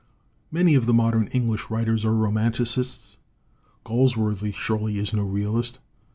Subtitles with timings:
[0.51, 3.17] "Many of the modern English writers are romanticists.
[3.85, 5.77] Galsworthy surely is no realist.